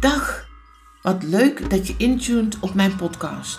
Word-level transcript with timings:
Dag, 0.00 0.48
wat 1.02 1.22
leuk 1.22 1.70
dat 1.70 1.86
je 1.86 1.94
intuned 1.96 2.58
op 2.60 2.74
mijn 2.74 2.96
podcast. 2.96 3.58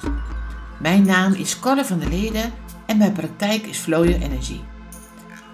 Mijn 0.79 1.05
naam 1.05 1.33
is 1.33 1.59
Corre 1.59 1.85
van 1.85 1.99
der 1.99 2.09
Leden 2.09 2.53
en 2.85 2.97
mijn 2.97 3.11
praktijk 3.11 3.65
is 3.65 3.77
Flow 3.77 4.05
Your 4.05 4.21
Energy. 4.21 4.59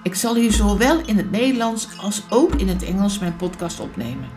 Ik 0.03 0.15
zal 0.15 0.35
hier 0.35 0.51
zowel 0.51 0.99
in 1.05 1.17
het 1.17 1.31
Nederlands 1.31 1.87
als 1.97 2.23
ook 2.29 2.55
in 2.55 2.67
het 2.67 2.83
Engels 2.83 3.19
mijn 3.19 3.35
podcast 3.35 3.79
opnemen. 3.79 4.29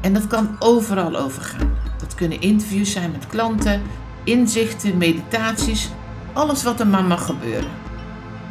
En 0.00 0.12
dat 0.12 0.26
kan 0.26 0.56
overal 0.58 1.16
overgaan. 1.16 1.76
Dat 1.98 2.14
kunnen 2.14 2.40
interviews 2.40 2.92
zijn 2.92 3.10
met 3.10 3.26
klanten, 3.26 3.82
inzichten, 4.24 4.96
meditaties, 4.96 5.90
alles 6.32 6.62
wat 6.62 6.80
er 6.80 6.86
maar 6.86 7.04
mag 7.04 7.26
gebeuren. 7.26 7.70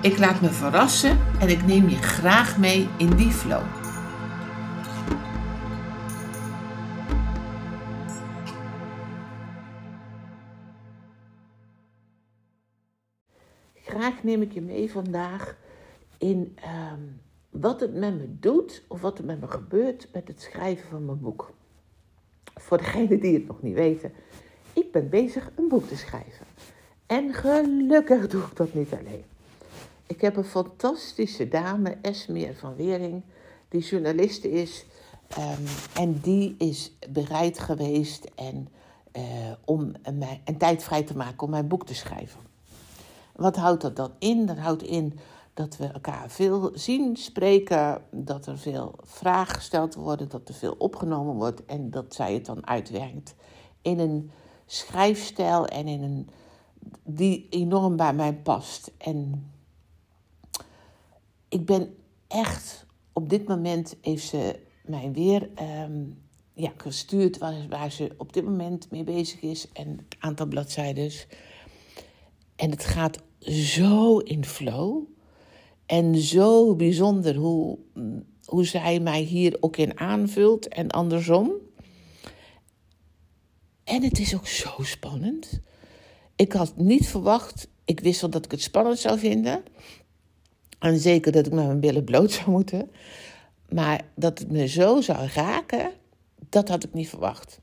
Ik 0.02 0.18
laat 0.18 0.42
me 0.42 0.50
verrassen 0.50 1.20
en 1.40 1.50
ik 1.50 1.66
neem 1.66 1.90
je 1.90 2.02
graag 2.02 2.58
mee 2.58 2.90
in 2.98 3.16
die 3.16 3.32
flow. 3.32 3.85
Neem 14.26 14.42
ik 14.42 14.54
je 14.54 14.62
mee 14.62 14.92
vandaag 14.92 15.58
in 16.18 16.58
ehm, 16.62 17.02
wat 17.50 17.80
het 17.80 17.94
met 17.94 18.18
me 18.18 18.36
doet 18.40 18.84
of 18.88 19.02
wat 19.02 19.18
er 19.18 19.26
met 19.26 19.42
me 19.42 19.48
gebeurt 19.48 20.08
met 20.14 20.28
het 20.28 20.42
schrijven 20.42 20.90
van 20.90 21.06
mijn 21.06 21.20
boek. 21.20 21.54
Voor 22.56 22.78
degenen 22.78 23.20
die 23.20 23.34
het 23.34 23.48
nog 23.48 23.62
niet 23.62 23.74
weten, 23.74 24.12
ik 24.74 24.92
ben 24.92 25.10
bezig 25.10 25.52
een 25.56 25.68
boek 25.68 25.88
te 25.88 25.98
schrijven. 25.98 26.46
En 27.06 27.34
gelukkig 27.34 28.28
doe 28.28 28.44
ik 28.44 28.56
dat 28.56 28.74
niet 28.74 28.92
alleen. 28.92 29.24
Ik 30.08 30.22
heb 30.22 30.36
een 30.36 30.44
fantastische 30.44 31.48
dame, 31.48 31.98
Esmeer 32.02 32.56
van 32.56 32.76
Wering, 32.76 33.22
die 33.70 33.82
journaliste 33.82 34.52
is. 34.52 34.86
Ehm, 35.28 35.62
en 35.96 36.20
die 36.22 36.56
is 36.58 36.98
bereid 37.10 37.60
geweest 37.60 38.32
en, 38.36 38.68
uh, 39.18 39.24
om 39.66 39.92
mij, 40.14 40.42
een 40.46 40.58
tijd 40.58 40.84
vrij 40.84 41.04
te 41.04 41.16
maken 41.16 41.44
om 41.44 41.50
mijn 41.50 41.68
boek 41.68 41.86
te 41.86 41.96
schrijven. 41.96 42.40
Wat 43.36 43.56
houdt 43.56 43.82
dat 43.82 43.96
dan 43.96 44.12
in? 44.20 44.46
Dat 44.46 44.58
houdt 44.58 44.84
in 44.84 45.20
dat 45.54 45.78
we 45.78 45.86
elkaar 45.86 46.30
veel 46.30 46.72
zien, 46.74 47.18
spreken, 47.18 48.02
dat 48.12 48.46
er 48.46 48.58
veel 48.58 48.96
vragen 49.02 49.56
gesteld 49.56 49.96
worden, 49.96 50.30
dat 50.30 50.50
er 50.50 50.54
veel 50.54 50.76
opgenomen 50.78 51.36
wordt 51.36 51.66
en 51.66 51.92
dat 51.92 52.14
zij 52.14 52.34
het 52.34 52.46
dan 52.46 52.68
uitwerkt 52.68 53.36
in 53.82 54.00
een 54.00 54.32
schrijfstijl 54.66 55.68
en 55.68 55.88
in 55.88 56.04
een 56.04 56.30
die 57.04 57.48
enorm 57.50 57.96
bij 57.96 58.14
mij 58.14 58.34
past. 58.34 58.92
En 58.98 59.52
ik 61.50 61.66
ben 61.66 61.96
echt, 62.28 62.86
op 63.14 63.30
dit 63.30 63.48
moment 63.48 63.96
heeft 64.02 64.28
ze 64.28 64.60
mij 64.86 65.12
weer 65.12 65.50
um, 65.84 66.24
ja, 66.54 66.72
gestuurd 66.78 67.38
waar, 67.38 67.68
waar, 67.70 67.92
ze 67.92 68.14
op 68.18 68.34
dit 68.34 68.44
moment 68.44 68.92
mee 68.92 69.04
bezig 69.04 69.42
is 69.42 69.72
en 69.72 69.90
het 69.90 70.16
aantal 70.20 70.46
bladzijden. 70.46 71.12
En 72.56 72.70
het 72.70 72.86
gaat 72.86 73.18
zo 73.40 74.18
in 74.18 74.46
flow. 74.46 75.04
En 75.86 76.18
zo 76.18 76.76
bijzonder 76.76 77.36
hoe, 77.36 77.78
hoe 78.46 78.66
zij 78.66 79.00
mij 79.00 79.22
hier 79.22 79.58
ook 79.60 79.78
in 79.78 80.00
aanvult 80.00 80.68
en 80.68 80.90
andersom. 80.90 81.52
En 83.84 84.04
het 84.04 84.20
is 84.20 84.36
ook 84.36 84.48
zo 84.48 84.70
spannend. 84.80 85.60
Ik 86.36 86.54
had 86.54 86.78
niet 86.78 87.08
verwacht, 87.08 87.68
ik 87.86 88.00
wist 88.00 88.22
wel 88.22 88.30
dat 88.30 88.46
ik 88.46 88.52
het 88.52 88.62
spannend 88.62 89.00
zou 89.00 89.20
vinden. 89.20 89.64
En 90.80 91.00
zeker 91.00 91.32
dat 91.32 91.46
ik 91.46 91.54
met 91.54 91.66
mijn 91.66 91.80
billen 91.80 92.04
bloot 92.04 92.32
zou 92.32 92.50
moeten. 92.50 92.92
Maar 93.70 94.02
dat 94.16 94.40
het 94.40 94.52
me 94.52 94.68
zo 94.68 95.02
zou 95.02 95.28
raken, 95.34 95.92
dat 96.50 96.70
had 96.70 96.84
ik 96.84 96.94
niet 96.94 97.10
verwacht. 97.10 97.60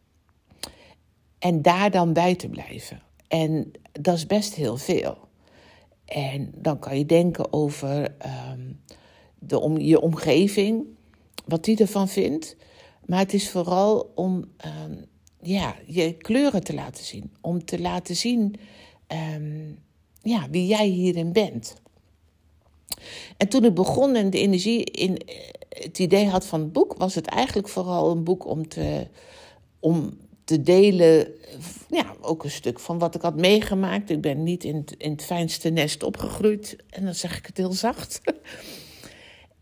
En 1.39 1.63
daar 1.63 1.91
dan 1.91 2.13
bij 2.13 2.35
te 2.35 2.49
blijven. 2.49 3.03
En 3.33 3.73
dat 3.93 4.17
is 4.17 4.27
best 4.27 4.55
heel 4.55 4.77
veel. 4.77 5.19
En 6.05 6.53
dan 6.55 6.79
kan 6.79 6.99
je 6.99 7.07
denken 7.07 7.53
over 7.53 8.15
um, 8.53 8.81
de, 9.39 9.61
om, 9.61 9.79
je 9.79 10.01
omgeving, 10.01 10.85
wat 11.45 11.65
die 11.65 11.77
ervan 11.77 12.09
vindt. 12.09 12.57
Maar 13.07 13.19
het 13.19 13.33
is 13.33 13.51
vooral 13.51 14.13
om 14.15 14.45
um, 14.87 15.05
ja, 15.41 15.77
je 15.87 16.13
kleuren 16.13 16.65
te 16.65 16.75
laten 16.75 17.05
zien. 17.05 17.33
Om 17.41 17.65
te 17.65 17.81
laten 17.81 18.17
zien 18.17 18.55
um, 19.35 19.79
ja, 20.23 20.51
wie 20.51 20.67
jij 20.67 20.87
hierin 20.87 21.33
bent. 21.33 21.75
En 23.37 23.49
toen 23.49 23.65
ik 23.65 23.75
begon 23.75 24.15
en 24.15 24.31
de 24.31 24.39
energie 24.39 24.85
in 24.85 25.17
eh, 25.17 25.37
het 25.69 25.99
idee 25.99 26.27
had 26.27 26.47
van 26.47 26.61
het 26.61 26.73
boek, 26.73 26.95
was 26.95 27.15
het 27.15 27.27
eigenlijk 27.27 27.69
vooral 27.69 28.11
een 28.11 28.25
boek 28.25 28.47
om 28.47 28.69
te, 28.69 29.07
om 29.81 30.19
te 30.53 30.63
delen. 30.63 31.29
Ja, 31.89 32.15
ook 32.21 32.45
een 32.45 32.51
stuk 32.51 32.81
van 32.81 32.99
wat 32.99 33.15
ik 33.15 33.23
had 33.23 33.37
meegemaakt. 33.37 34.11
Ik 34.11 34.21
ben 34.21 34.43
niet 34.43 34.65
in 34.65 34.77
het, 34.77 34.95
in 34.99 35.11
het 35.11 35.23
fijnste 35.23 35.69
nest 35.71 36.03
opgegroeid. 36.03 36.77
En 36.91 37.05
dan 37.05 37.15
zeg 37.15 37.39
ik 37.39 37.47
het 37.47 37.57
heel 37.57 37.73
zacht. 37.73 38.21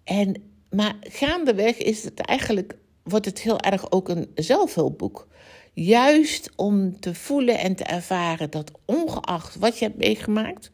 En, 0.05 0.43
maar 0.71 0.95
gaandeweg 1.01 1.77
is 1.77 2.05
het 2.05 2.21
eigenlijk, 2.21 2.77
wordt 3.03 3.27
het 3.27 3.41
heel 3.41 3.61
erg 3.61 3.93
ook 3.93 4.09
een 4.09 4.31
zelfhulpboek. 4.35 5.29
Juist 5.73 6.51
om 6.57 7.01
te 7.01 7.15
voelen 7.15 7.59
en 7.59 7.75
te 7.75 7.85
ervaren 7.85 8.51
dat 8.51 8.71
ongeacht 8.85 9.57
wat 9.57 9.79
je 9.79 9.85
hebt 9.85 9.99
meegemaakt, 9.99 10.71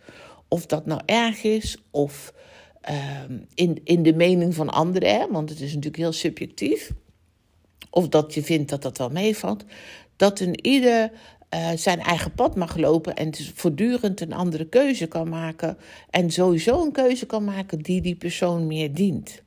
of 0.49 0.67
dat 0.67 0.87
nou 0.87 1.01
erg 1.07 1.43
is 1.43 1.79
of 1.91 2.33
uh, 2.91 3.21
in, 3.55 3.81
in 3.85 4.03
de 4.03 4.15
mening 4.15 4.55
van 4.55 4.71
anderen, 4.71 5.15
hè, 5.15 5.27
want 5.31 5.51
het 5.51 5.61
is 5.61 5.69
natuurlijk 5.69 5.97
heel 5.97 6.13
subjectief, 6.13 6.93
of 7.91 8.09
dat 8.09 8.35
je 8.35 8.43
vindt 8.43 8.71
dat 8.71 8.83
dat 8.83 8.99
wel 8.99 9.11
meevalt, 9.11 9.65
dat 10.17 10.41
een 10.41 10.67
ieder 10.67 11.11
uh, 11.55 11.71
zijn 11.75 12.01
eigen 12.01 12.33
pad 12.33 12.57
mag 12.57 12.77
lopen 12.77 13.17
en 13.17 13.31
dus 13.31 13.53
voortdurend 13.55 14.21
een 14.21 14.33
andere 14.33 14.69
keuze 14.69 15.07
kan 15.07 15.29
maken 15.29 15.79
en 16.11 16.31
sowieso 16.31 16.83
een 16.83 16.93
keuze 16.93 17.27
kan 17.27 17.45
maken 17.45 17.79
die 17.79 18.01
die 18.01 18.17
persoon 18.17 18.67
meer 18.67 18.95
dient. 18.95 19.43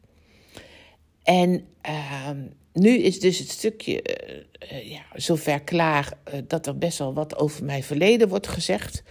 En 1.24 1.66
uh, 1.90 2.30
nu 2.74 2.98
is 2.98 3.20
dus 3.20 3.40
het 3.40 3.50
stukje 3.50 4.04
uh, 4.72 4.90
ja, 4.90 5.02
zover 5.14 5.62
klaar 5.62 6.14
dat 6.48 6.68
er 6.68 6.78
best 6.78 6.98
wel 6.98 7.14
wat 7.14 7.38
over 7.38 7.66
mijn 7.66 7.84
verleden 7.84 8.28
wordt 8.28 8.48
gezegd. 8.48 9.04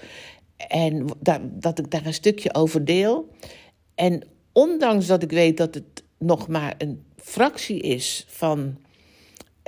En 0.68 1.06
dat 1.50 1.78
ik 1.78 1.90
daar 1.90 2.06
een 2.06 2.14
stukje 2.14 2.54
over 2.54 2.84
deel. 2.84 3.28
En 3.94 4.22
ondanks 4.52 5.06
dat 5.06 5.22
ik 5.22 5.30
weet 5.30 5.56
dat 5.56 5.74
het 5.74 6.02
nog 6.18 6.48
maar 6.48 6.74
een 6.78 7.04
fractie 7.16 7.80
is 7.80 8.24
van 8.28 8.78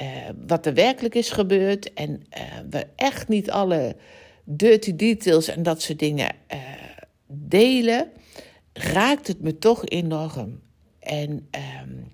uh, 0.02 0.06
wat 0.46 0.66
er 0.66 0.74
werkelijk 0.74 1.14
is 1.14 1.30
gebeurd. 1.30 1.92
En 1.92 2.10
uh, 2.10 2.42
we 2.70 2.86
echt 2.96 3.28
niet 3.28 3.50
alle 3.50 3.96
dirty 4.44 4.96
details 4.96 5.48
en 5.48 5.62
dat 5.62 5.82
soort 5.82 5.98
dingen 5.98 6.34
uh, 6.52 6.58
delen, 7.26 8.10
raakt 8.72 9.26
het 9.26 9.40
me 9.40 9.58
toch 9.58 9.86
enorm. 9.86 10.60
En 10.98 11.30
um, 11.30 12.12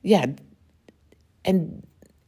ja, 0.00 0.24
en 1.40 1.80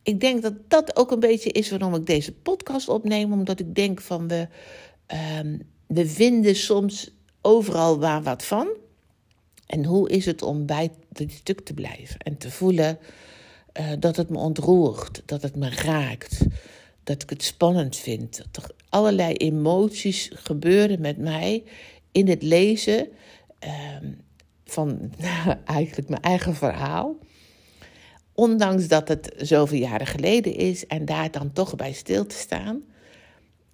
ik 0.03 0.21
denk 0.21 0.43
dat 0.43 0.55
dat 0.69 0.97
ook 0.97 1.11
een 1.11 1.21
beetje 1.21 1.51
is 1.51 1.71
waarom 1.71 1.95
ik 1.95 2.07
deze 2.07 2.33
podcast 2.33 2.89
opneem. 2.89 3.33
Omdat 3.33 3.61
ik 3.61 3.75
denk 3.75 4.01
van 4.01 4.29
we, 4.29 4.49
um, 5.39 5.63
we 5.87 6.07
vinden 6.07 6.57
soms 6.57 7.11
overal 7.41 7.99
waar 7.99 8.23
wat 8.23 8.45
van. 8.45 8.69
En 9.67 9.85
hoe 9.85 10.09
is 10.09 10.27
het 10.27 10.43
om 10.43 10.67
bij 10.67 10.91
dit 11.09 11.33
stuk 11.33 11.61
te 11.61 11.75
blijven 11.75 12.19
en 12.19 12.37
te 12.37 12.51
voelen 12.51 12.99
uh, 13.79 13.87
dat 13.99 14.17
het 14.17 14.31
me 14.31 14.39
ontroert, 14.39 15.23
dat 15.25 15.43
het 15.43 15.57
me 15.57 15.71
raakt, 15.71 16.45
dat 17.05 17.23
ik 17.23 17.31
het 17.31 17.43
spannend 17.43 17.97
vind. 17.97 18.43
Dat 18.51 18.65
er 18.65 18.71
allerlei 18.89 19.35
emoties 19.35 20.31
gebeuren 20.35 21.01
met 21.01 21.19
mij 21.19 21.65
in 22.13 22.29
het 22.29 22.43
lezen 22.43 23.09
uh, 23.65 23.71
van 24.65 25.13
eigenlijk 25.65 26.09
mijn 26.09 26.23
eigen 26.23 26.55
verhaal. 26.55 27.17
Ondanks 28.35 28.89
dat 28.89 29.09
het 29.09 29.33
zoveel 29.37 29.79
jaren 29.79 30.07
geleden 30.07 30.55
is 30.55 30.87
en 30.87 31.05
daar 31.05 31.31
dan 31.31 31.53
toch 31.53 31.77
bij 31.77 31.93
stil 31.93 32.27
te 32.27 32.37
staan. 32.37 32.83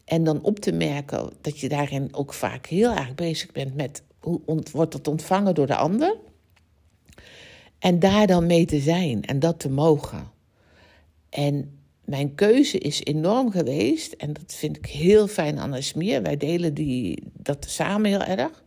En 0.05 0.25
dan 0.25 0.43
op 0.43 0.59
te 0.59 0.73
merken 0.73 1.33
dat 1.41 1.61
je 1.61 1.69
daarin 1.69 2.15
ook 2.15 2.33
vaak 2.33 2.67
heel 2.67 2.93
erg 2.93 3.15
bezig 3.15 3.53
bent 3.53 3.75
met 3.75 4.03
hoe 4.21 4.41
wordt 4.73 4.93
het 4.93 5.09
ontvangen 5.09 5.55
door 5.55 5.67
de 5.67 5.77
ander. 5.77 6.17
En 7.79 7.99
daar 7.99 8.27
dan 8.27 8.47
mee 8.47 8.65
te 8.65 8.81
zijn 8.81 9.25
en 9.25 9.39
dat 9.39 9.59
te 9.59 9.71
mogen. 9.71 10.31
En 11.29 11.79
mijn 12.05 12.35
keuze 12.35 12.79
is 12.79 13.05
enorm 13.05 13.51
geweest. 13.51 14.13
En 14.13 14.33
dat 14.33 14.55
vind 14.55 14.77
ik 14.77 14.87
heel 14.87 15.27
fijn 15.27 15.59
aan 15.59 15.73
Asmier. 15.73 16.23
Wij 16.23 16.37
delen 16.37 16.75
die, 16.75 17.23
dat 17.33 17.67
samen 17.69 18.11
heel 18.11 18.23
erg. 18.23 18.65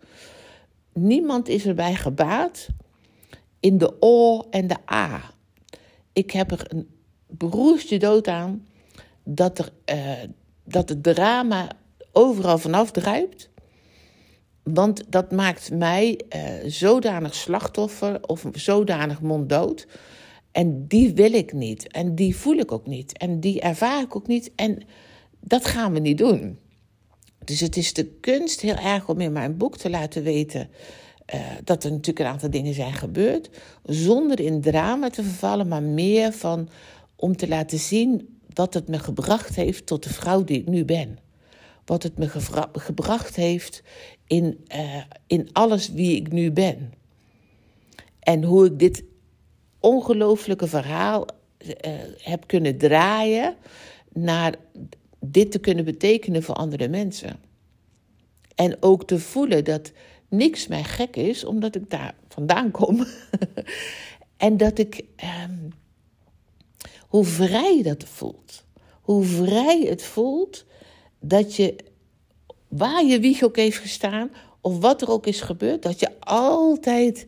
Niemand 0.93 1.47
is 1.47 1.65
erbij 1.65 1.95
gebaat 1.95 2.67
in 3.59 3.77
de 3.77 3.95
O 3.99 4.41
en 4.49 4.67
de 4.67 4.77
A. 4.91 5.33
Ik 6.13 6.31
heb 6.31 6.51
er 6.51 6.65
een 6.67 6.87
beroerste 7.27 7.97
dood 7.97 8.27
aan 8.27 8.67
dat, 9.23 9.59
er, 9.59 9.71
uh, 9.95 10.29
dat 10.63 10.89
het 10.89 11.03
drama 11.03 11.67
overal 12.11 12.57
vanaf 12.57 12.91
druipt. 12.91 13.49
Want 14.63 15.03
dat 15.07 15.31
maakt 15.31 15.71
mij 15.71 16.19
uh, 16.35 16.41
zodanig 16.65 17.35
slachtoffer 17.35 18.27
of 18.27 18.45
zodanig 18.51 19.21
monddood. 19.21 19.87
En 20.51 20.87
die 20.87 21.13
wil 21.13 21.33
ik 21.33 21.53
niet. 21.53 21.87
En 21.87 22.15
die 22.15 22.35
voel 22.35 22.57
ik 22.57 22.71
ook 22.71 22.87
niet. 22.87 23.17
En 23.17 23.39
die 23.39 23.61
ervaar 23.61 24.01
ik 24.01 24.15
ook 24.15 24.27
niet. 24.27 24.51
En 24.55 24.83
dat 25.39 25.65
gaan 25.65 25.93
we 25.93 25.99
niet 25.99 26.17
doen. 26.17 26.57
Dus 27.45 27.59
het 27.59 27.77
is 27.77 27.93
de 27.93 28.05
kunst 28.05 28.61
heel 28.61 28.75
erg 28.75 29.09
om 29.09 29.19
in 29.19 29.31
mijn 29.31 29.57
boek 29.57 29.77
te 29.77 29.89
laten 29.89 30.23
weten 30.23 30.69
uh, 31.33 31.41
dat 31.63 31.83
er 31.83 31.91
natuurlijk 31.91 32.19
een 32.19 32.25
aantal 32.25 32.49
dingen 32.49 32.73
zijn 32.73 32.93
gebeurd. 32.93 33.49
Zonder 33.83 34.39
in 34.39 34.61
drama 34.61 35.09
te 35.09 35.23
vervallen, 35.23 35.67
maar 35.67 35.83
meer 35.83 36.33
van 36.33 36.69
om 37.15 37.35
te 37.35 37.47
laten 37.47 37.79
zien 37.79 38.39
dat 38.53 38.73
het 38.73 38.87
me 38.87 38.99
gebracht 38.99 39.55
heeft 39.55 39.85
tot 39.85 40.03
de 40.03 40.13
vrouw 40.13 40.43
die 40.43 40.59
ik 40.59 40.67
nu 40.67 40.85
ben. 40.85 41.17
Wat 41.89 42.03
het 42.03 42.17
me 42.17 42.29
gebracht 42.71 43.35
heeft 43.35 43.83
in, 44.27 44.65
uh, 44.75 45.01
in 45.27 45.49
alles 45.53 45.91
wie 45.91 46.15
ik 46.15 46.31
nu 46.31 46.51
ben. 46.51 46.93
En 48.19 48.43
hoe 48.43 48.65
ik 48.65 48.79
dit 48.79 49.03
ongelooflijke 49.79 50.67
verhaal 50.67 51.25
uh, 51.25 51.73
heb 52.17 52.47
kunnen 52.47 52.77
draaien 52.77 53.55
naar 54.13 54.55
dit 55.19 55.51
te 55.51 55.59
kunnen 55.59 55.85
betekenen 55.85 56.43
voor 56.43 56.55
andere 56.55 56.87
mensen. 56.87 57.39
En 58.55 58.77
ook 58.79 59.07
te 59.07 59.19
voelen 59.19 59.63
dat 59.63 59.91
niks 60.27 60.67
mij 60.67 60.83
gek 60.83 61.15
is, 61.15 61.45
omdat 61.45 61.75
ik 61.75 61.89
daar 61.89 62.15
vandaan 62.27 62.71
kom. 62.71 63.05
en 64.37 64.57
dat 64.57 64.77
ik, 64.77 65.03
um, 65.45 65.69
hoe 67.07 67.25
vrij 67.25 67.81
dat 67.83 68.03
voelt. 68.03 68.63
Hoe 69.01 69.23
vrij 69.23 69.81
het 69.81 70.03
voelt 70.03 70.67
dat 71.19 71.55
je, 71.55 71.75
waar 72.67 73.05
je 73.05 73.19
wieg 73.19 73.43
ook 73.43 73.55
heeft 73.55 73.77
gestaan, 73.77 74.31
of 74.61 74.79
wat 74.79 75.01
er 75.01 75.11
ook 75.11 75.27
is 75.27 75.41
gebeurd, 75.41 75.81
dat 75.81 75.99
je 75.99 76.09
altijd 76.19 77.25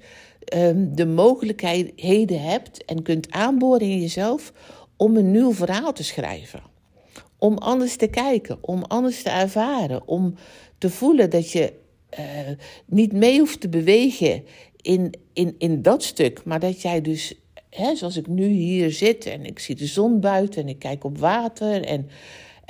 um, 0.56 0.96
de 0.96 1.06
mogelijkheden 1.06 2.42
hebt 2.42 2.86
en 2.86 3.02
kunt 3.02 3.32
aanboren 3.32 3.88
in 3.88 4.02
jezelf 4.02 4.54
om 4.98 5.18
een 5.18 5.32
nieuw 5.32 5.54
verhaal 5.54 5.94
te 5.94 6.04
schrijven. 6.04 6.62
Om 7.38 7.58
anders 7.58 7.96
te 7.96 8.08
kijken, 8.08 8.58
om 8.62 8.84
anders 8.84 9.24
te 9.24 9.30
ervaren, 9.30 10.08
om 10.08 10.36
te 10.78 10.90
voelen 10.90 11.30
dat 11.30 11.52
je 11.52 11.74
uh, 12.20 12.26
niet 12.86 13.14
mee 13.14 13.40
hoeft 13.40 13.62
te 13.62 13.70
bewegen 13.70 14.44
in, 14.82 15.14
in, 15.34 15.56
in 15.58 15.82
dat 15.82 16.04
stuk, 16.04 16.44
maar 16.44 16.60
dat 16.60 16.82
jij 16.82 17.02
dus, 17.02 17.36
zoals 17.94 18.18
ik 18.18 18.28
nu 18.28 18.46
hier 18.48 18.92
zit 18.92 19.26
en 19.26 19.46
ik 19.46 19.60
zie 19.60 19.76
de 19.76 19.86
zon 19.86 20.20
buiten 20.20 20.62
en 20.62 20.70
ik 20.70 20.80
kijk 20.80 21.04
op 21.04 21.18
water 21.18 21.84
en, 21.84 22.10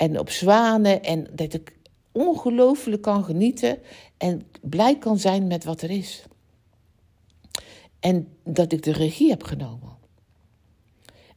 en 0.01 0.19
op 0.19 0.29
zwanen 0.29 1.03
en 1.03 1.27
dat 1.31 1.53
ik 1.53 1.75
ongelooflijk 2.11 3.01
kan 3.01 3.23
genieten 3.23 3.77
en 4.17 4.41
blij 4.61 4.97
kan 4.97 5.17
zijn 5.17 5.47
met 5.47 5.63
wat 5.63 5.81
er 5.81 5.89
is. 5.89 6.23
En 7.99 8.27
dat 8.43 8.71
ik 8.71 8.83
de 8.83 8.91
regie 8.91 9.29
heb 9.29 9.43
genomen. 9.43 9.97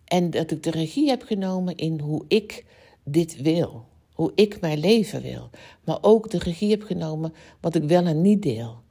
En 0.04 0.30
dat 0.30 0.50
ik 0.50 0.62
de 0.62 0.70
regie 0.70 1.08
heb 1.08 1.22
genomen 1.22 1.76
in 1.76 2.00
hoe 2.00 2.24
ik 2.28 2.64
dit 3.04 3.42
wil 3.42 3.84
hoe 4.12 4.32
ik 4.34 4.60
mijn 4.60 4.78
leven 4.78 5.22
wil. 5.22 5.50
Maar 5.84 5.98
ook 6.00 6.30
de 6.30 6.38
regie 6.38 6.70
heb 6.70 6.82
genomen 6.82 7.32
wat 7.60 7.74
ik 7.74 7.82
wel 7.82 8.06
en 8.06 8.20
niet 8.20 8.42
deel. 8.42 8.82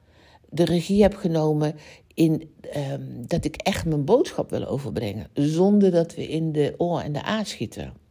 De 0.48 0.64
regie 0.64 1.02
heb 1.02 1.14
genomen 1.14 1.74
in 2.14 2.50
um, 2.76 3.26
dat 3.26 3.44
ik 3.44 3.56
echt 3.56 3.84
mijn 3.84 4.04
boodschap 4.04 4.50
wil 4.50 4.66
overbrengen. 4.66 5.28
Zonder 5.32 5.90
dat 5.90 6.14
we 6.14 6.28
in 6.28 6.52
de 6.52 6.74
oor 6.76 7.00
en 7.00 7.12
de 7.12 7.26
a 7.26 7.44
schieten. 7.44 8.03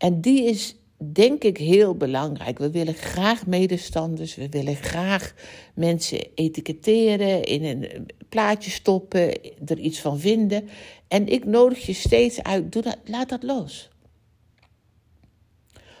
En 0.00 0.20
die 0.20 0.44
is 0.44 0.76
denk 1.12 1.42
ik 1.42 1.56
heel 1.56 1.94
belangrijk. 1.94 2.58
We 2.58 2.70
willen 2.70 2.94
graag 2.94 3.46
medestanders, 3.46 4.34
we 4.34 4.48
willen 4.48 4.76
graag 4.76 5.34
mensen 5.74 6.34
etiketteren, 6.34 7.44
in 7.44 7.64
een 7.64 8.06
plaatje 8.28 8.70
stoppen, 8.70 9.34
er 9.66 9.78
iets 9.78 10.00
van 10.00 10.18
vinden. 10.18 10.68
En 11.08 11.26
ik 11.28 11.44
nodig 11.44 11.86
je 11.86 11.92
steeds 11.92 12.42
uit, 12.42 12.72
doe 12.72 12.82
dat, 12.82 12.96
laat 13.04 13.28
dat 13.28 13.42
los. 13.42 13.88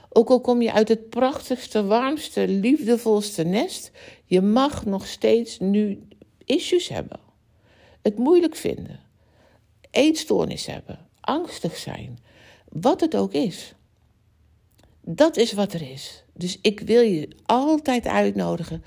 Ook 0.08 0.28
al 0.28 0.40
kom 0.40 0.62
je 0.62 0.72
uit 0.72 0.88
het 0.88 1.08
prachtigste, 1.08 1.84
warmste, 1.84 2.48
liefdevolste 2.48 3.44
nest, 3.44 3.90
je 4.24 4.40
mag 4.40 4.86
nog 4.86 5.06
steeds 5.06 5.58
nu 5.58 6.02
issues 6.44 6.88
hebben. 6.88 7.20
Het 8.02 8.18
moeilijk 8.18 8.56
vinden, 8.56 9.00
eetstoornis 9.90 10.66
hebben, 10.66 10.98
angstig 11.20 11.76
zijn, 11.76 12.18
wat 12.68 13.00
het 13.00 13.16
ook 13.16 13.32
is. 13.32 13.74
Dat 15.14 15.36
is 15.36 15.52
wat 15.52 15.72
er 15.72 15.90
is. 15.90 16.24
Dus 16.34 16.58
ik 16.62 16.80
wil 16.80 17.00
je 17.00 17.28
altijd 17.46 18.06
uitnodigen 18.06 18.82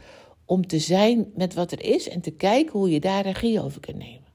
om 0.46 0.68
te 0.68 0.80
zijn 0.80 1.32
met 1.36 1.54
wat 1.54 1.72
er 1.72 1.84
is 1.84 2.10
en 2.10 2.22
te 2.22 2.32
kijken 2.32 2.80
hoe 2.80 2.90
je 2.90 3.00
daar 3.00 3.24
regie 3.24 3.62
over 3.62 3.80
kunt 3.80 3.98
nemen. 3.98 4.32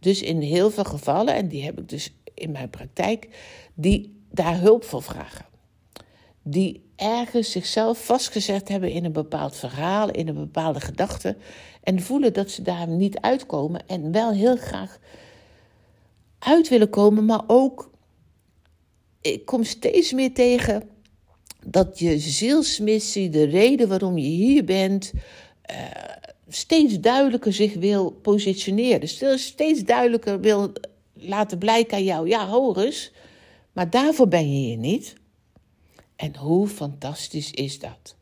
Dus 0.00 0.22
in 0.22 0.40
heel 0.40 0.70
veel 0.70 0.84
gevallen, 0.84 1.34
en 1.34 1.48
die 1.48 1.64
heb 1.64 1.78
ik 1.78 1.88
dus 1.88 2.14
in 2.34 2.50
mijn 2.50 2.70
praktijk, 2.70 3.28
die 3.74 4.24
daar 4.30 4.60
hulp 4.60 4.84
voor 4.84 5.02
vragen 5.02 5.46
die 6.48 6.90
ergens 6.96 7.50
zichzelf 7.50 8.04
vastgezet 8.04 8.68
hebben 8.68 8.90
in 8.90 9.04
een 9.04 9.12
bepaald 9.12 9.56
verhaal, 9.56 10.10
in 10.10 10.28
een 10.28 10.34
bepaalde 10.34 10.80
gedachte. 10.80 11.36
En 11.82 12.00
voelen 12.00 12.32
dat 12.32 12.50
ze 12.50 12.62
daar 12.62 12.88
niet 12.88 13.20
uitkomen 13.20 13.86
en 13.86 14.12
wel 14.12 14.32
heel 14.32 14.56
graag 14.56 14.98
uit 16.38 16.68
willen 16.68 16.90
komen, 16.90 17.24
maar 17.24 17.42
ook, 17.46 17.90
ik 19.20 19.44
kom 19.44 19.64
steeds 19.64 20.12
meer 20.12 20.34
tegen 20.34 20.88
dat 21.68 21.98
je 21.98 22.18
zielsmissie, 22.18 23.28
de 23.28 23.44
reden 23.44 23.88
waarom 23.88 24.18
je 24.18 24.28
hier 24.28 24.64
bent, 24.64 25.12
uh, 25.70 25.76
steeds 26.48 27.00
duidelijker 27.00 27.52
zich 27.52 27.74
wil 27.74 28.10
positioneren. 28.10 29.38
Steeds 29.38 29.84
duidelijker 29.84 30.40
wil 30.40 30.72
laten 31.12 31.58
blijken 31.58 31.96
aan 31.96 32.04
jou, 32.04 32.28
ja, 32.28 32.48
Horus, 32.48 33.12
maar 33.72 33.90
daarvoor 33.90 34.28
ben 34.28 34.52
je 34.52 34.58
hier 34.58 34.76
niet. 34.76 35.14
En 36.16 36.36
hoe 36.36 36.68
fantastisch 36.68 37.50
is 37.50 37.78
dat? 37.78 38.16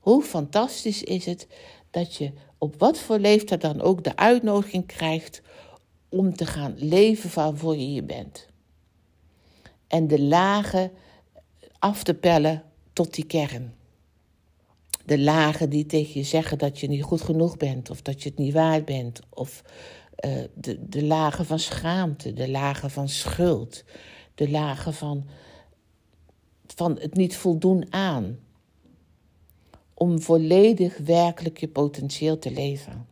Hoe 0.00 0.22
fantastisch 0.22 1.02
is 1.02 1.26
het 1.26 1.46
dat 1.90 2.14
je 2.14 2.32
op 2.58 2.74
wat 2.78 2.98
voor 2.98 3.18
leeftijd 3.18 3.60
dan 3.60 3.80
ook 3.80 4.04
de 4.04 4.16
uitnodiging 4.16 4.86
krijgt 4.86 5.42
om 6.08 6.36
te 6.36 6.46
gaan 6.46 6.74
leven 6.76 7.30
van 7.30 7.58
voor 7.58 7.76
je 7.76 7.84
hier 7.84 8.04
bent. 8.04 8.46
En 9.86 10.06
de 10.06 10.20
lagen 10.20 10.92
af 11.78 12.02
te 12.02 12.14
pellen 12.14 12.62
tot 12.94 13.14
die 13.14 13.26
kern. 13.26 13.74
De 15.04 15.18
lagen 15.18 15.70
die 15.70 15.86
tegen 15.86 16.20
je 16.20 16.26
zeggen 16.26 16.58
dat 16.58 16.80
je 16.80 16.88
niet 16.88 17.02
goed 17.02 17.20
genoeg 17.20 17.56
bent, 17.56 17.90
of 17.90 18.02
dat 18.02 18.22
je 18.22 18.28
het 18.28 18.38
niet 18.38 18.52
waard 18.52 18.84
bent, 18.84 19.20
of 19.28 19.62
uh, 20.24 20.44
de, 20.54 20.88
de 20.88 21.04
lagen 21.04 21.46
van 21.46 21.58
schaamte, 21.58 22.32
de 22.32 22.50
lagen 22.50 22.90
van 22.90 23.08
schuld, 23.08 23.84
de 24.34 24.50
lagen 24.50 24.94
van 24.94 25.24
van 26.74 26.98
het 26.98 27.14
niet 27.14 27.36
voldoen 27.36 27.86
aan. 27.90 28.38
Om 29.94 30.20
volledig 30.20 30.96
werkelijk 30.96 31.58
je 31.58 31.68
potentieel 31.68 32.38
te 32.38 32.50
leven. 32.50 33.06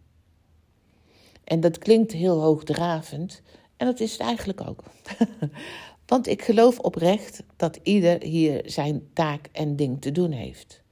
En 1.45 1.61
dat 1.61 1.79
klinkt 1.79 2.13
heel 2.13 2.41
hoogdravend. 2.41 3.43
En 3.77 3.87
dat 3.87 4.01
is 4.01 4.13
het 4.13 4.21
eigenlijk 4.21 4.61
ook. 4.61 4.83
Want 6.13 6.27
ik 6.27 6.43
geloof 6.43 6.79
oprecht 6.79 7.43
dat 7.57 7.79
ieder 7.83 8.23
hier 8.23 8.63
zijn 8.65 9.09
taak 9.13 9.49
en 9.53 9.77
ding 9.77 10.01
te 10.01 10.13
doen 10.13 10.31
heeft. 10.31 10.83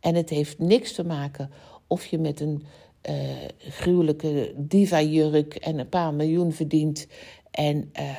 En 0.00 0.14
het 0.14 0.30
heeft 0.30 0.58
niks 0.58 0.92
te 0.92 1.04
maken 1.04 1.50
of 1.86 2.06
je 2.06 2.18
met 2.18 2.40
een 2.40 2.62
uh, 3.10 3.14
gruwelijke 3.58 4.54
diva-jurk 4.56 5.54
en 5.54 5.78
een 5.78 5.88
paar 5.88 6.14
miljoen 6.14 6.52
verdient 6.52 7.06
en 7.50 7.90
uh, 8.00 8.10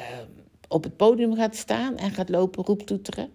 op 0.68 0.84
het 0.84 0.96
podium 0.96 1.36
gaat 1.36 1.56
staan 1.56 1.98
en 1.98 2.12
gaat 2.12 2.30
lopen 2.30 2.66
roeptoeteren. 2.66 3.32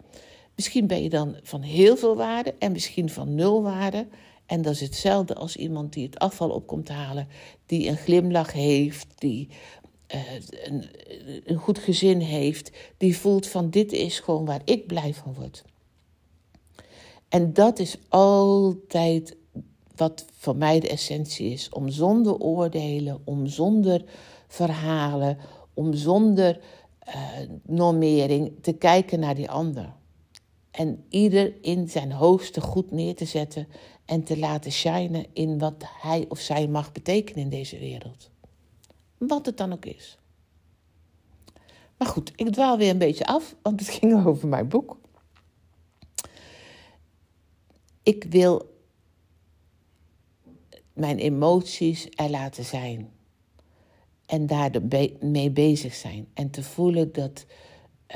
Misschien 0.55 0.87
ben 0.87 1.03
je 1.03 1.09
dan 1.09 1.37
van 1.43 1.63
heel 1.63 1.97
veel 1.97 2.17
waarde 2.17 2.55
en 2.59 2.73
misschien 2.73 3.11
van 3.11 3.35
nul 3.35 3.63
waarde. 3.63 4.07
En 4.47 4.63
dat 4.63 4.73
is 4.73 4.81
hetzelfde 4.81 5.35
als 5.35 5.57
iemand 5.57 5.93
die 5.93 6.05
het 6.05 6.19
afval 6.19 6.51
op 6.51 6.67
komt 6.67 6.89
halen, 6.89 7.29
die 7.67 7.89
een 7.89 7.97
glimlach 7.97 8.53
heeft, 8.53 9.07
die 9.15 9.49
een, 10.07 10.85
een 11.45 11.57
goed 11.57 11.79
gezin 11.79 12.21
heeft, 12.21 12.71
die 12.97 13.17
voelt 13.17 13.47
van 13.47 13.71
dit 13.71 13.93
is 13.93 14.21
gewoon 14.21 14.45
waar 14.45 14.63
ik 14.65 14.87
blij 14.87 15.15
van 15.15 15.35
word. 15.35 15.65
En 17.29 17.53
dat 17.53 17.79
is 17.79 17.97
altijd 18.09 19.37
wat 19.97 20.25
voor 20.33 20.57
mij 20.57 20.81
de 20.81 20.89
essentie 20.89 21.53
is: 21.53 21.69
om 21.69 21.89
zonder 21.89 22.39
oordelen, 22.39 23.21
om 23.25 23.47
zonder 23.47 24.05
verhalen, 24.49 25.39
om 25.75 25.95
zonder 25.95 26.61
uh, 27.09 27.15
normering 27.63 28.53
te 28.61 28.73
kijken 28.73 29.21
naar 29.21 29.35
die 29.35 29.51
ander. 29.51 29.93
En 30.71 31.05
ieder 31.09 31.55
in 31.63 31.89
zijn 31.89 32.13
hoogste 32.13 32.61
goed 32.61 32.91
neer 32.91 33.15
te 33.15 33.25
zetten 33.25 33.69
en 34.05 34.25
te 34.25 34.39
laten 34.39 34.73
shinen 34.73 35.27
in 35.33 35.59
wat 35.59 35.85
hij 36.01 36.27
of 36.29 36.39
zij 36.39 36.69
mag 36.69 36.93
betekenen 36.93 37.43
in 37.43 37.51
deze 37.51 37.79
wereld. 37.79 38.31
Wat 39.27 39.47
het 39.47 39.57
dan 39.57 39.73
ook 39.73 39.85
is. 39.85 40.19
Maar 41.97 42.09
goed, 42.09 42.33
ik 42.37 42.53
dwaal 42.53 42.79
weer 42.79 42.91
een 42.91 42.99
beetje 42.99 43.27
af, 43.27 43.55
want 43.63 43.81
het 43.81 43.89
ging 43.99 44.27
over 44.27 44.49
mijn 44.49 44.69
boek. 44.69 44.97
Ik 48.03 48.25
wil 48.25 48.73
mijn 50.93 51.19
emoties 51.19 52.07
er 52.11 52.31
laten 52.31 52.65
zijn. 52.65 53.13
En 54.27 54.47
daar 54.47 54.71
mee 55.21 55.51
bezig 55.51 55.95
zijn. 55.95 56.29
En 56.35 56.51
te 56.51 56.63
voelen 56.63 57.13
dat, 57.13 57.47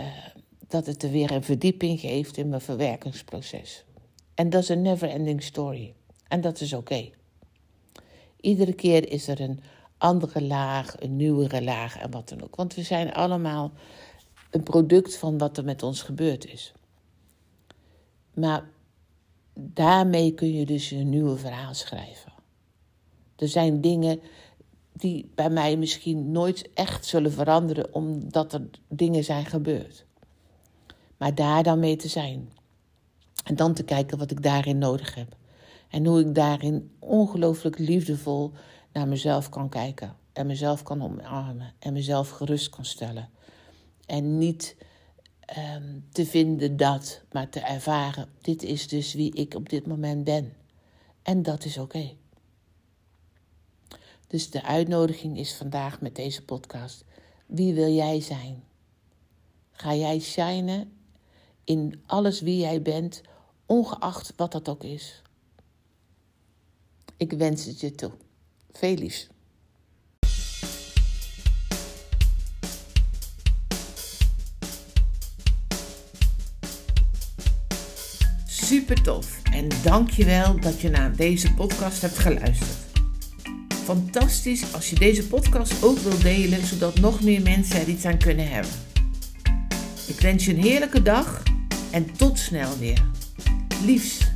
uh, 0.01 0.27
dat 0.67 0.87
het 0.87 1.03
er 1.03 1.11
weer 1.11 1.31
een 1.31 1.43
verdieping 1.43 2.01
geeft 2.01 2.37
in 2.37 2.49
mijn 2.49 2.61
verwerkingsproces. 2.61 3.85
En 4.35 4.51
dat 4.51 4.63
is 4.63 4.69
een 4.69 4.83
never-ending 4.83 5.43
story. 5.43 5.95
En 6.29 6.41
dat 6.41 6.61
is 6.61 6.73
oké. 6.73 7.11
Iedere 8.41 8.73
keer 8.73 9.11
is 9.13 9.29
er 9.29 9.41
een 9.41 9.61
andere 9.99 10.43
laag, 10.43 11.01
een 11.01 11.17
nieuwere 11.17 11.63
laag 11.63 11.99
en 11.99 12.11
wat 12.11 12.29
dan 12.29 12.43
ook. 12.43 12.57
Want 12.57 12.75
we 12.75 12.83
zijn 12.83 13.13
allemaal 13.13 13.73
een 14.51 14.63
product 14.63 15.17
van 15.17 15.39
wat 15.39 15.57
er 15.57 15.65
met 15.65 15.83
ons 15.83 16.03
gebeurd 16.03 16.47
is. 16.47 16.73
Maar 18.35 18.65
daarmee 19.55 20.35
kun 20.35 20.53
je 20.53 20.67
dus 20.67 20.91
een 20.91 21.09
nieuwe 21.09 21.37
verhaal 21.37 21.75
schrijven. 21.75 22.33
Er 23.37 23.49
zijn 23.49 23.81
dingen 23.81 24.21
die 24.93 25.31
bij 25.35 25.51
mij 25.51 25.77
misschien 25.77 26.31
nooit 26.31 26.71
echt 26.75 27.07
zullen 27.07 27.33
veranderen, 27.33 27.95
omdat 27.95 28.53
er 28.53 28.63
dingen 28.89 29.25
zijn 29.25 29.47
gebeurd. 29.47 30.05
Maar 31.17 31.35
daar 31.35 31.63
dan 31.63 31.79
mee 31.79 31.97
te 31.97 32.09
zijn. 32.09 32.53
En 33.45 33.57
dan 33.57 33.75
te 33.75 33.83
kijken 33.83 34.19
wat 34.19 34.31
ik 34.31 34.43
daarin 34.43 34.79
nodig 34.79 35.15
heb. 35.15 35.37
En 35.89 36.07
hoe 36.07 36.21
ik 36.21 36.35
daarin 36.35 36.91
ongelooflijk 36.99 37.79
liefdevol 37.79 38.53
naar 38.99 39.09
mezelf 39.09 39.49
kan 39.49 39.69
kijken. 39.69 40.17
En 40.33 40.47
mezelf 40.47 40.83
kan 40.83 41.03
omarmen. 41.03 41.75
En 41.79 41.93
mezelf 41.93 42.31
gerust 42.31 42.71
kan 42.71 42.85
stellen. 42.85 43.31
En 44.07 44.39
niet 44.39 44.77
um, 45.59 46.07
te 46.13 46.27
vinden 46.27 46.77
dat, 46.77 47.23
maar 47.33 47.49
te 47.49 47.61
ervaren: 47.61 48.29
dit 48.41 48.63
is 48.63 48.89
dus 48.89 49.15
wie 49.15 49.35
ik 49.35 49.55
op 49.55 49.69
dit 49.69 49.87
moment 49.87 50.25
ben. 50.25 50.53
En 51.23 51.43
dat 51.43 51.65
is 51.65 51.79
oké. 51.79 52.13
Dus 54.27 54.51
de 54.51 54.63
uitnodiging 54.63 55.39
is 55.39 55.55
vandaag 55.55 56.01
met 56.01 56.17
deze 56.17 56.45
podcast: 56.45 57.05
wie 57.47 57.75
wil 57.75 57.93
jij 57.93 58.21
zijn? 58.21 58.65
Ga 59.71 59.95
jij 59.95 60.21
shinen 60.21 60.93
in 61.65 62.03
alles 62.07 62.41
wie 62.41 62.59
jij 62.59 62.83
bent, 62.83 63.23
ongeacht 63.67 64.33
wat 64.37 64.53
dat 64.53 64.69
ook 64.69 64.85
is? 64.85 65.23
Ik 67.17 67.33
wens 67.33 67.65
het 67.65 67.81
je 67.81 67.95
toe. 67.95 68.13
Liefs. 68.81 69.29
Super 78.47 79.03
tof 79.03 79.43
en 79.53 79.69
dankjewel 79.83 80.61
dat 80.61 80.81
je 80.81 80.89
naar 80.91 81.17
deze 81.17 81.55
podcast 81.55 82.01
hebt 82.01 82.19
geluisterd. 82.19 82.79
Fantastisch 83.85 84.75
als 84.75 84.91
je 84.91 84.97
deze 84.97 85.27
podcast 85.27 85.83
ook 85.83 85.99
wilt 85.99 86.23
delen, 86.23 86.67
zodat 86.67 87.01
nog 87.01 87.23
meer 87.23 87.43
mensen 87.43 87.81
er 87.81 87.89
iets 87.89 88.05
aan 88.05 88.19
kunnen 88.19 88.49
hebben. 88.49 88.73
Ik 90.07 90.21
wens 90.21 90.45
je 90.45 90.55
een 90.55 90.63
heerlijke 90.63 91.03
dag 91.03 91.43
en 91.91 92.13
tot 92.17 92.39
snel 92.39 92.79
weer. 92.79 93.03
Liefs. 93.85 94.28